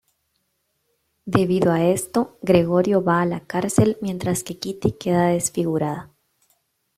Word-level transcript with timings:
Debido 1.27 1.71
a 1.71 1.83
esto, 1.85 2.39
Gregorio 2.41 3.03
va 3.03 3.21
a 3.21 3.27
la 3.27 3.41
cárcel 3.45 3.99
mientras 4.01 4.43
que 4.43 4.57
Kitty 4.57 4.93
queda 4.93 5.27
desfigurada. 5.27 6.11